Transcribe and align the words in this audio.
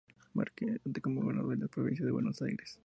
Mercante 0.33 0.99
como 0.99 1.21
gobernador 1.21 1.53
de 1.55 1.61
la 1.65 1.67
provincia 1.67 2.03
de 2.03 2.11
Buenos 2.11 2.41
Aires. 2.41 2.79